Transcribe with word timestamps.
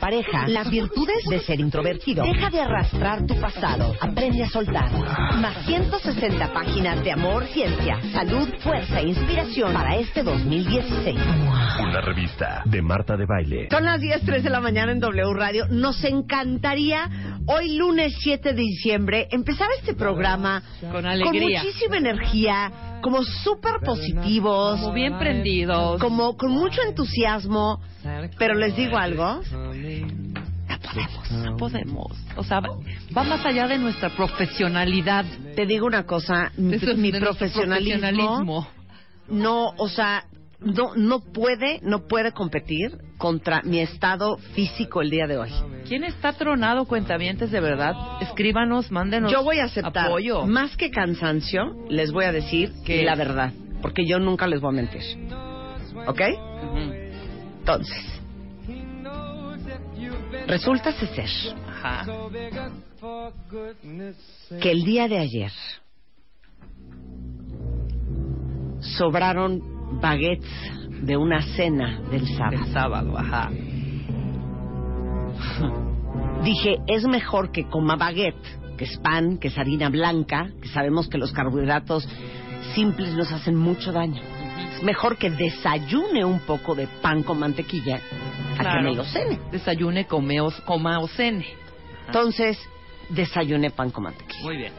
pareja. 0.00 0.48
Las 0.48 0.70
virtudes 0.70 1.22
de 1.28 1.38
ser 1.40 1.60
introvertido. 1.60 2.24
Deja 2.24 2.50
de 2.50 2.60
arrastrar 2.60 3.26
tu 3.26 3.38
pasado. 3.38 3.94
Aprende 4.00 4.42
a 4.42 4.48
soltar. 4.48 4.90
Más 5.40 5.64
160 5.66 6.52
páginas 6.52 7.04
de 7.04 7.12
amor, 7.12 7.44
ciencia, 7.46 7.98
salud, 8.12 8.48
fuerza 8.60 9.00
e 9.00 9.08
inspiración 9.08 9.72
para 9.72 9.96
este 9.96 10.22
2016. 10.22 11.16
Una 11.80 12.00
revista 12.00 12.62
de 12.64 12.82
Marta 12.82 13.16
de 13.16 13.26
Baile. 13.26 13.68
Son 13.70 13.84
las 13.84 14.00
10.03 14.00 14.42
de 14.42 14.50
la 14.50 14.60
mañana 14.60 14.92
en 14.92 15.00
W 15.00 15.34
Radio. 15.34 15.66
Nos 15.68 16.02
encantaría 16.04 17.08
hoy 17.46 17.76
lunes 17.76 18.14
7 18.20 18.52
de 18.52 18.62
diciembre 18.62 19.28
empezar 19.30 19.68
este 19.78 19.94
programa 19.94 20.62
Con 20.92 21.04
alegría. 21.06 21.62
muchísima 21.62 21.98
energía, 21.98 22.72
como 23.02 23.22
súper 23.22 23.80
positivos, 23.84 24.80
Como 24.80 24.92
bien 24.92 25.18
prendidos. 25.18 26.00
como 26.00 26.36
con 26.36 26.50
mucho 26.52 26.82
entusiasmo. 26.82 27.80
Pero 28.38 28.54
les 28.54 28.74
digo 28.76 28.96
algo, 28.96 29.40
no 30.66 30.78
podemos. 30.80 31.30
No 31.30 31.56
podemos. 31.56 32.12
O 32.36 32.44
sea, 32.44 32.60
va 32.60 32.68
va 33.16 33.24
más 33.24 33.44
allá 33.44 33.66
de 33.68 33.78
nuestra 33.78 34.08
profesionalidad. 34.10 35.24
Te 35.54 35.66
digo 35.66 35.86
una 35.86 36.04
cosa, 36.04 36.52
mi, 36.56 36.72
mi 36.72 36.78
de 36.78 37.20
nuestro 37.20 37.20
profesionalismo, 37.20 38.00
profesionalismo. 38.00 38.68
no, 39.28 39.70
o 39.76 39.88
sea, 39.88 40.24
no, 40.60 40.94
no 40.94 41.20
puede, 41.20 41.80
no 41.82 42.06
puede 42.06 42.32
competir 42.32 42.98
contra 43.16 43.62
mi 43.62 43.80
estado 43.80 44.36
físico 44.54 45.00
el 45.00 45.10
día 45.10 45.26
de 45.26 45.38
hoy. 45.38 45.50
¿Quién 45.86 46.04
está 46.04 46.32
tronado, 46.32 46.86
cuentavientes, 46.86 47.50
de 47.50 47.60
verdad? 47.60 47.94
Escríbanos, 48.20 48.90
mándenos 48.90 49.32
Yo 49.32 49.42
voy 49.42 49.58
a 49.58 49.64
aceptar, 49.64 50.06
apoyo. 50.06 50.46
más 50.46 50.76
que 50.76 50.90
cansancio, 50.90 51.86
les 51.88 52.12
voy 52.12 52.26
a 52.26 52.32
decir 52.32 52.72
¿Qué 52.84 53.02
la 53.02 53.14
verdad, 53.16 53.52
porque 53.82 54.06
yo 54.06 54.18
nunca 54.18 54.46
les 54.46 54.60
voy 54.60 54.70
a 54.70 54.76
mentir. 54.76 55.02
¿Ok? 56.06 56.20
Entonces, 57.60 58.20
resulta 60.46 60.92
ser 60.92 61.28
Ajá. 61.66 62.06
que 64.60 64.70
el 64.70 64.84
día 64.84 65.08
de 65.08 65.18
ayer 65.18 65.52
sobraron 68.80 69.79
baguettes 70.00 70.50
de 71.02 71.16
una 71.16 71.42
cena 71.42 72.00
del 72.10 72.26
sábado. 72.28 72.64
El 72.64 72.72
sábado, 72.72 73.18
ajá. 73.18 73.50
Dije, 76.44 76.76
es 76.86 77.04
mejor 77.04 77.50
que 77.52 77.68
coma 77.68 77.96
baguette, 77.96 78.76
que 78.76 78.84
es 78.84 78.98
pan, 78.98 79.38
que 79.38 79.48
es 79.48 79.58
harina 79.58 79.88
blanca, 79.88 80.50
que 80.60 80.68
sabemos 80.68 81.08
que 81.08 81.18
los 81.18 81.32
carbohidratos 81.32 82.08
simples 82.74 83.14
nos 83.14 83.32
hacen 83.32 83.56
mucho 83.56 83.92
daño. 83.92 84.22
Es 84.74 84.82
mejor 84.82 85.16
que 85.16 85.30
desayune 85.30 86.24
un 86.24 86.40
poco 86.40 86.74
de 86.74 86.86
pan 86.86 87.22
con 87.22 87.38
mantequilla 87.38 88.00
a 88.58 88.62
que 88.62 88.82
me 88.82 88.94
lo 88.94 89.04
cene. 89.04 89.38
Desayune, 89.50 90.06
come 90.06 90.38
coma 90.64 90.98
o 91.00 91.08
cene. 91.08 91.46
Entonces, 92.06 92.58
desayuné 93.08 93.70
pan 93.70 93.90
con 93.90 94.04
mantequilla. 94.04 94.42
Muy 94.42 94.56
bien. 94.56 94.72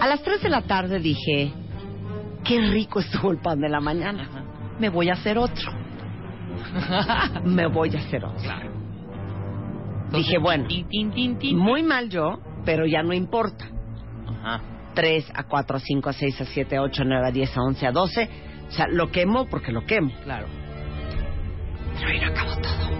A 0.00 0.06
las 0.06 0.22
3 0.22 0.42
de 0.42 0.48
la 0.48 0.62
tarde 0.62 0.98
dije, 0.98 1.52
qué 2.46 2.60
rico 2.60 3.00
estuvo 3.00 3.32
el 3.32 3.38
pan 3.38 3.60
de 3.60 3.68
la 3.68 3.80
mañana. 3.80 4.28
Me 4.78 4.88
voy 4.88 5.08
a 5.10 5.14
hacer 5.14 5.38
otro. 5.38 5.72
Me 7.44 7.66
voy 7.66 7.94
a 7.94 7.98
hacer 7.98 8.24
otro. 8.24 8.50
Dije, 10.12 10.38
bueno, 10.38 10.68
muy 11.54 11.82
mal 11.82 12.08
yo, 12.08 12.38
pero 12.64 12.86
ya 12.86 13.02
no 13.02 13.12
importa. 13.12 13.66
Ajá. 14.26 14.60
3 14.94 15.30
a 15.34 15.42
4 15.44 15.76
a 15.76 15.80
5 15.80 16.08
a 16.08 16.12
6 16.12 16.40
a 16.40 16.44
7 16.44 16.76
a 16.76 16.82
8 16.82 17.02
a 17.02 17.04
9 17.04 17.26
a 17.26 17.30
10 17.30 17.56
a 17.56 17.62
11 17.62 17.86
a 17.86 17.92
12. 17.92 18.30
O 18.68 18.70
sea, 18.70 18.86
lo 18.88 19.10
quemo 19.10 19.46
porque 19.46 19.72
lo 19.72 19.84
quemo. 19.84 20.10
Claro. 20.24 20.46
Pero 21.98 22.08
ahí 22.08 22.20
no 22.20 22.28
acabó 22.28 22.56
todo. 22.56 22.96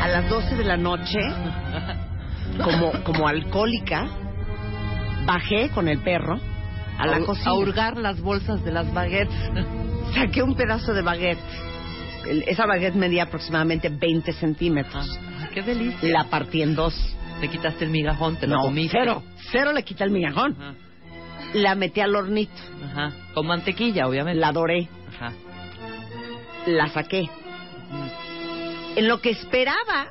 A 0.00 0.08
las 0.08 0.28
12 0.28 0.56
de 0.56 0.64
la 0.64 0.76
noche, 0.76 1.18
como, 2.62 2.92
como 3.04 3.26
alcohólica, 3.26 4.06
bajé 5.26 5.70
con 5.70 5.88
el 5.88 5.98
perro 6.00 6.38
a 7.04 7.06
la 7.06 7.18
Hu- 7.20 7.26
cocina. 7.26 7.50
A 7.50 7.54
hurgar 7.54 7.96
las 7.98 8.20
bolsas 8.20 8.64
de 8.64 8.72
las 8.72 8.92
baguettes. 8.92 9.34
Saqué 10.14 10.42
un 10.42 10.54
pedazo 10.54 10.92
de 10.94 11.02
baguette. 11.02 11.38
El- 12.26 12.42
esa 12.46 12.66
baguette 12.66 12.94
medía 12.94 13.24
aproximadamente 13.24 13.88
20 13.88 14.32
centímetros. 14.32 15.06
Ay, 15.40 15.48
qué 15.54 15.62
delicia. 15.62 16.08
La 16.10 16.24
partí 16.24 16.62
en 16.62 16.74
dos. 16.74 16.94
Te 17.40 17.48
quitaste 17.48 17.84
el 17.84 17.90
migajón, 17.90 18.36
te 18.36 18.46
lo 18.46 18.56
no, 18.56 18.62
comiste. 18.62 18.96
cero. 18.98 19.22
Cero 19.50 19.72
le 19.72 19.82
quita 19.82 20.04
el 20.04 20.10
migajón. 20.10 20.56
Ajá. 20.58 20.74
La 21.54 21.74
metí 21.74 22.00
al 22.00 22.14
hornito. 22.14 22.52
Ajá. 22.84 23.12
Con 23.34 23.46
mantequilla, 23.46 24.06
obviamente. 24.06 24.40
La 24.40 24.52
doré. 24.52 24.88
Ajá. 25.14 25.32
La 26.66 26.88
saqué. 26.88 27.28
En 28.96 29.08
lo 29.08 29.20
que 29.20 29.30
esperaba 29.30 30.06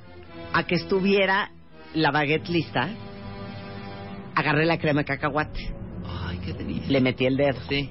a 0.54 0.64
que 0.64 0.76
estuviera 0.76 1.50
la 1.96 2.12
baguette 2.12 2.50
lista, 2.50 2.90
agarré 4.36 4.66
la 4.66 4.78
crema 4.78 5.02
de 5.02 5.06
cacahuate. 5.06 5.74
Le 6.88 7.02
metí 7.02 7.26
el 7.26 7.38
dedo. 7.38 7.60
Sí. 7.70 7.90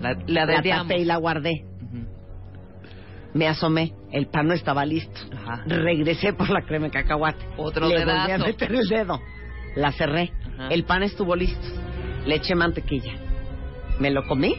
La, 0.00 0.16
la 0.26 0.62
tapé 0.62 0.98
y 0.98 1.04
la 1.04 1.16
guardé. 1.16 1.64
Me 3.34 3.48
asomé. 3.48 3.92
El 4.10 4.26
pan 4.26 4.46
no 4.48 4.52
estaba 4.54 4.84
listo. 4.84 5.18
Ajá. 5.34 5.62
Regresé 5.66 6.32
por 6.34 6.50
la 6.50 6.62
crema 6.62 6.86
de 6.86 6.90
cacahuate. 6.90 7.44
Otro 7.56 7.88
Le 7.88 7.98
volví 7.98 8.10
a 8.10 8.26
dedazo. 8.26 8.46
meter 8.46 8.72
el 8.74 8.88
dedo. 8.88 9.20
La 9.76 9.92
cerré. 9.92 10.32
Ajá. 10.54 10.68
El 10.68 10.84
pan 10.84 11.02
estuvo 11.02 11.34
listo. 11.34 11.66
Le 12.26 12.34
eché 12.36 12.54
mantequilla. 12.54 13.14
Me 13.98 14.10
lo 14.10 14.26
comí. 14.26 14.54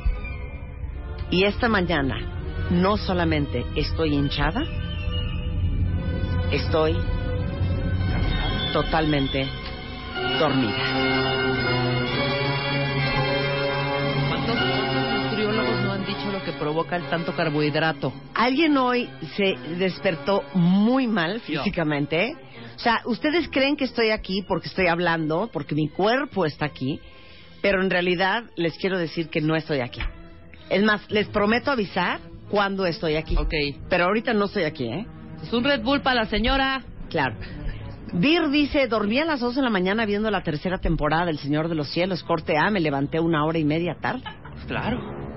Y 1.30 1.44
esta 1.46 1.68
mañana 1.70 2.18
no 2.72 2.98
solamente 2.98 3.66
estoy 3.76 4.14
hinchada, 4.14 4.62
estoy 6.52 6.96
totalmente 8.72 9.48
dormida. 10.40 11.63
Provoca 16.64 16.96
el 16.96 17.04
tanto 17.10 17.36
carbohidrato? 17.36 18.14
Alguien 18.34 18.78
hoy 18.78 19.10
se 19.36 19.56
despertó 19.78 20.44
muy 20.54 21.08
mal 21.08 21.42
físicamente. 21.42 22.38
O 22.78 22.80
sea, 22.80 23.02
ustedes 23.06 23.50
creen 23.52 23.76
que 23.76 23.84
estoy 23.84 24.12
aquí 24.12 24.44
porque 24.48 24.70
estoy 24.70 24.88
hablando, 24.88 25.50
porque 25.52 25.76
mi 25.76 25.90
cuerpo 25.90 26.46
está 26.46 26.66
aquí, 26.66 27.02
pero 27.62 27.84
en 27.84 27.90
realidad 27.90 28.46
les 28.56 28.78
quiero 28.78 28.98
decir 28.98 29.30
que 29.30 29.42
no 29.42 29.58
estoy 29.58 29.82
aquí. 29.82 30.00
Es 30.70 30.82
más, 30.84 31.02
les 31.12 31.28
prometo 31.28 31.70
avisar 31.70 32.22
cuando 32.50 32.86
estoy 32.86 33.16
aquí. 33.16 33.36
Ok. 33.38 33.54
Pero 33.90 34.06
ahorita 34.06 34.34
no 34.34 34.46
estoy 34.46 34.64
aquí, 34.64 34.86
¿eh? 34.86 35.06
Es 35.44 35.52
un 35.52 35.66
Red 35.66 35.82
Bull 35.82 36.02
para 36.02 36.22
la 36.22 36.30
señora. 36.30 36.82
Claro. 37.10 37.36
Vir 38.14 38.50
dice, 38.50 38.88
dormí 38.88 39.20
a 39.20 39.26
las 39.26 39.42
2 39.42 39.56
de 39.56 39.62
la 39.64 39.70
mañana 39.70 40.06
viendo 40.06 40.32
la 40.32 40.44
tercera 40.44 40.78
temporada 40.78 41.26
del 41.26 41.40
Señor 41.40 41.68
de 41.68 41.76
los 41.76 41.90
Cielos, 41.90 42.24
corte 42.24 42.58
A, 42.58 42.70
me 42.70 42.80
levanté 42.80 43.20
una 43.20 43.44
hora 43.46 43.60
y 43.60 43.66
media 43.66 43.98
tarde. 44.00 44.24
Claro. 44.68 45.33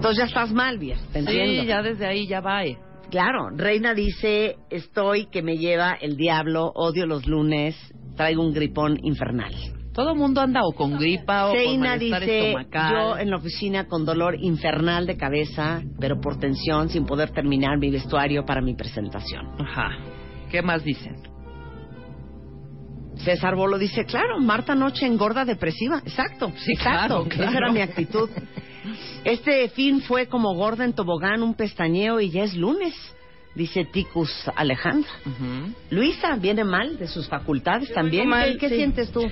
Entonces 0.00 0.18
ya 0.18 0.24
estás 0.28 0.50
mal, 0.50 0.78
Vir, 0.78 0.96
te 1.12 1.18
entiendo. 1.18 1.60
Sí, 1.62 1.66
ya 1.68 1.82
desde 1.82 2.06
ahí 2.06 2.26
ya 2.26 2.40
va. 2.40 2.64
eh. 2.64 2.78
Claro, 3.10 3.50
Reina 3.54 3.92
dice, 3.92 4.56
estoy 4.70 5.26
que 5.26 5.42
me 5.42 5.58
lleva 5.58 5.92
el 6.00 6.16
diablo, 6.16 6.72
odio 6.74 7.04
los 7.04 7.26
lunes, 7.26 7.76
traigo 8.16 8.42
un 8.42 8.54
gripón 8.54 8.98
infernal. 9.02 9.52
Todo 9.92 10.14
mundo 10.14 10.40
anda 10.40 10.60
o 10.64 10.72
con 10.72 10.96
gripa 10.98 11.48
o 11.48 11.50
con 11.50 11.58
Seina 11.58 11.88
malestar 11.90 12.20
dice, 12.20 12.38
estomacal. 12.48 12.92
yo 12.94 13.18
en 13.18 13.28
la 13.30 13.36
oficina 13.36 13.86
con 13.88 14.06
dolor 14.06 14.36
infernal 14.40 15.06
de 15.06 15.18
cabeza, 15.18 15.82
pero 16.00 16.18
por 16.18 16.38
tensión, 16.38 16.88
sin 16.88 17.04
poder 17.04 17.30
terminar 17.32 17.76
mi 17.76 17.90
vestuario 17.90 18.46
para 18.46 18.62
mi 18.62 18.74
presentación. 18.74 19.48
Ajá. 19.60 19.90
¿Qué 20.50 20.62
más 20.62 20.82
dicen? 20.82 21.16
César 23.16 23.54
Bolo 23.54 23.76
dice, 23.76 24.06
claro, 24.06 24.38
Marta 24.40 24.74
Noche 24.74 25.04
engorda 25.04 25.44
depresiva. 25.44 25.98
Exacto, 26.06 26.52
Sí, 26.56 26.72
exacto. 26.72 27.24
claro, 27.24 27.24
claro. 27.28 27.50
Esa 27.50 27.58
era 27.58 27.70
mi 27.72 27.80
actitud. 27.82 28.30
Este 29.24 29.68
fin 29.70 30.00
fue 30.02 30.26
como 30.26 30.54
gorda 30.54 30.84
en 30.84 30.92
tobogán, 30.92 31.42
un 31.42 31.54
pestañeo 31.54 32.20
y 32.20 32.30
ya 32.30 32.44
es 32.44 32.54
lunes, 32.56 32.94
dice 33.54 33.84
Ticus 33.84 34.30
Alejandra. 34.56 35.10
Luisa 35.90 36.36
viene 36.36 36.64
mal 36.64 36.98
de 36.98 37.06
sus 37.06 37.28
facultades 37.28 37.92
también. 37.92 38.28
mal, 38.28 38.52
¿Qué, 38.52 38.58
qué 38.58 38.68
sí. 38.70 38.76
sientes 38.76 39.10
tú? 39.12 39.22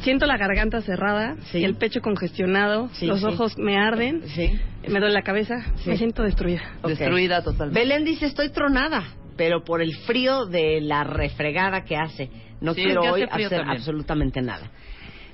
siento 0.00 0.26
la 0.26 0.36
garganta 0.36 0.80
cerrada, 0.80 1.34
Sí. 1.50 1.58
y 1.58 1.64
el 1.64 1.74
pecho 1.74 2.00
congestionado, 2.00 2.88
Sí, 2.92 3.06
los 3.06 3.18
sí. 3.18 3.26
ojos 3.26 3.58
me 3.58 3.76
arden, 3.76 4.22
Sí. 4.28 4.52
me 4.86 5.00
duele 5.00 5.10
la 5.12 5.22
cabeza, 5.22 5.56
Sí. 5.78 5.90
me 5.90 5.96
siento 5.96 6.22
destruida. 6.22 6.62
Destruida 6.86 7.42
totalmente. 7.42 7.80
Belén 7.80 8.04
dice, 8.04 8.26
estoy 8.26 8.50
tronada, 8.50 9.02
pero 9.36 9.64
por 9.64 9.82
el 9.82 9.92
frío 10.06 10.46
de 10.46 10.80
la 10.80 11.02
refregada 11.02 11.82
que 11.84 11.96
hace. 11.96 12.30
No 12.60 12.74
Sí, 12.74 12.82
quiero 12.84 13.00
hoy 13.02 13.22
hacer 13.22 13.48
también. 13.50 13.70
absolutamente 13.70 14.40
nada. 14.40 14.70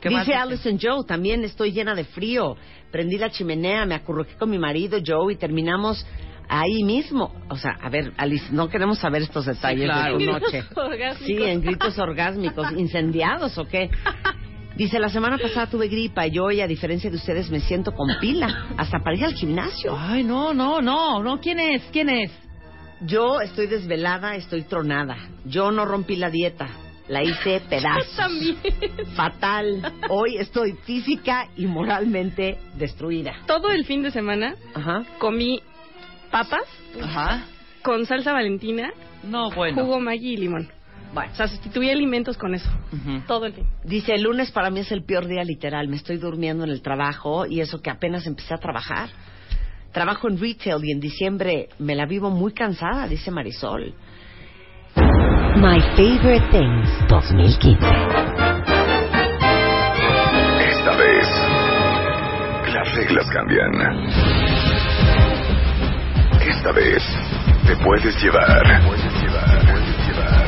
¿Qué 0.05 0.11
más 0.11 0.27
Dice? 0.27 0.37
Alison 0.37 0.79
Joe, 0.79 1.03
también 1.07 1.45
estoy 1.45 1.73
llena 1.73 1.95
de 1.95 2.05
frío. 2.05 2.59
Prendí 2.93 3.17
la 3.17 3.31
chimenea, 3.31 3.87
me 3.87 3.95
acurruqué 3.95 4.35
con 4.35 4.51
mi 4.51 4.59
marido 4.59 4.99
Joe 5.05 5.33
y 5.33 5.37
terminamos 5.37 6.07
ahí 6.47 6.85
mismo. 6.85 7.35
O 7.49 7.57
sea, 7.57 7.79
a 7.81 7.89
ver, 7.89 8.13
Alice, 8.19 8.45
no 8.51 8.69
queremos 8.69 8.99
saber 8.99 9.23
estos 9.23 9.47
detalles 9.47 9.87
claro. 9.87 10.19
de 10.19 10.27
tu 10.27 10.31
noche. 10.31 10.63
Orgásmicos. 10.77 11.27
Sí, 11.27 11.43
en 11.43 11.63
gritos 11.63 11.99
orgásmicos, 11.99 12.73
incendiados 12.77 13.57
o 13.57 13.65
qué. 13.65 13.89
Dice, 14.77 14.99
la 14.99 15.09
semana 15.09 15.39
pasada 15.39 15.69
tuve 15.69 15.89
gripa 15.89 16.27
y 16.27 16.39
hoy, 16.39 16.61
a 16.61 16.67
diferencia 16.67 17.09
de 17.09 17.17
ustedes, 17.17 17.51
me 17.51 17.61
siento 17.61 17.93
con 17.93 18.07
pila, 18.21 18.67
hasta 18.77 18.99
para 18.99 19.17
ir 19.17 19.25
al 19.25 19.33
gimnasio. 19.33 19.97
Ay, 19.99 20.23
no, 20.23 20.53
no, 20.53 20.83
no, 20.83 21.23
no. 21.23 21.41
¿Quién 21.41 21.61
es? 21.61 21.83
¿Quién 21.93 22.11
es? 22.11 22.31
Yo 23.01 23.41
estoy 23.41 23.69
desvelada, 23.69 24.37
estoy 24.37 24.65
tronada. 24.65 25.17
Yo 25.47 25.71
no 25.71 25.87
rompí 25.87 26.17
la 26.17 26.29
dieta, 26.29 26.69
la 27.09 27.23
hice 27.23 27.61
pedazos. 27.69 28.17
También. 28.17 28.57
Fatal. 29.15 29.93
Hoy 30.09 30.37
estoy 30.39 30.73
física 30.85 31.49
y 31.57 31.67
moralmente 31.67 32.59
destruida. 32.77 33.35
Todo 33.47 33.71
el 33.71 33.85
fin 33.85 34.03
de 34.03 34.11
semana 34.11 34.55
Ajá. 34.75 35.05
comí 35.19 35.61
papas 36.31 36.65
Ajá. 37.03 37.45
con 37.83 38.07
salsa 38.07 38.33
valentina, 38.33 38.93
No, 39.23 39.51
bueno. 39.51 39.83
jugo 39.85 40.01
Maggi 40.01 40.35
y 40.35 40.37
limón. 40.37 40.69
Bueno, 41.13 41.31
O 41.33 41.37
sea, 41.37 41.47
sustituí 41.47 41.91
alimentos 41.91 42.37
con 42.37 42.57
eso. 42.57 42.69
Todo 43.29 43.47
el 43.47 43.53
fin. 43.53 43.65
dice, 43.85 44.15
el 44.15 44.23
lunes 44.23 44.51
para 44.51 44.69
mí 44.71 44.81
es 44.81 44.91
el 44.91 45.05
peor 45.05 45.27
día 45.29 45.45
literal. 45.45 45.87
Me 45.87 45.95
estoy 45.95 46.17
durmiendo 46.17 46.65
en 46.65 46.71
el 46.71 46.83
trabajo 46.83 47.47
y 47.47 47.61
eso 47.61 47.81
que 47.81 47.91
apenas 47.91 48.27
empecé 48.27 48.53
a 48.53 48.57
trabajar. 48.59 49.11
Trabajo 49.93 50.27
en 50.29 50.41
retail 50.41 50.85
y 50.85 50.91
en 50.91 50.99
diciembre 50.99 51.69
me 51.79 51.95
la 51.95 52.05
vivo 52.07 52.31
muy 52.31 52.53
cansada, 52.53 53.07
dice 53.07 53.31
Marisol. 53.31 53.95
My 55.65 55.81
Favorite 55.97 56.45
Things 56.51 56.91
2015. 57.09 57.79
Esta 60.61 60.95
vez, 60.95 61.27
las 62.71 62.95
reglas 62.95 63.27
cambian. 63.33 63.73
Esta 66.39 66.71
vez, 66.71 67.03
te 67.67 67.77
puedes 67.77 68.15
llevar. 68.23 68.83
Puedes 68.85 69.23
llevar. 69.23 69.59
Puedes 69.73 70.07
llevar. 70.07 70.45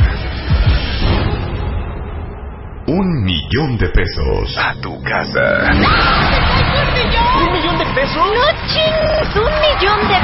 Un 2.89 3.25
millón 3.25 3.79
de 3.79 3.89
pesos 3.89 4.59
a 4.59 4.75
tu 4.83 5.03
casa. 5.03 5.71
¿Un 7.41 7.53
millón 7.53 7.79
de 7.79 7.87
pesos? 7.95 8.17
No 8.17 8.49
chingues, 8.69 9.35
un 9.35 9.51
millón 9.65 10.09
de 10.09 10.16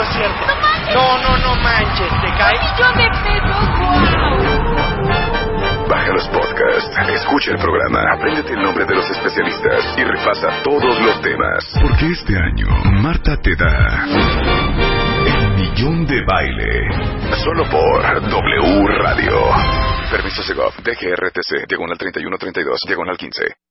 no 0.00 0.06
es 0.06 0.12
cierto. 0.16 0.46
No 0.46 0.56
manches. 0.56 0.94
No, 0.94 1.18
no, 1.18 1.36
no 1.38 1.54
manches, 1.62 2.08
¿te 2.08 2.28
Un 2.28 2.38
cae? 2.38 2.58
millón 2.58 2.96
de 2.96 3.08
pesos, 3.20 3.68
wow. 3.78 4.00
Baja 5.88 6.12
los 6.12 6.28
podcasts, 6.28 6.96
escucha 7.14 7.50
el 7.50 7.58
programa, 7.58 8.00
apréndete 8.14 8.52
el 8.54 8.62
nombre 8.62 8.84
de 8.86 8.94
los 8.94 9.10
especialistas 9.10 9.98
y 9.98 10.04
repasa 10.04 10.62
todos 10.62 10.98
los 11.00 11.20
temas. 11.20 11.64
Porque 11.82 12.06
este 12.06 12.36
año, 12.38 12.68
Marta 13.02 13.36
te 13.42 13.54
da 13.56 14.04
el 15.26 15.50
millón 15.56 16.06
de 16.06 16.24
baile. 16.24 16.88
Solo 17.44 17.64
por 17.68 18.02
W 18.30 18.86
Radio. 19.02 19.50
Permiso 20.10 20.42
Segov, 20.42 20.72
DGRTC, 20.82 21.66
diagonal 21.68 21.98
3132, 21.98 22.80
diagonal 22.86 23.16
15. 23.18 23.69